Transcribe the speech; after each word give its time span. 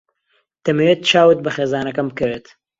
دەمەوێت 0.65 0.99
چاوت 1.09 1.39
بە 1.45 1.51
خێزانەکەم 1.55 2.07
بکەوێت. 2.11 2.45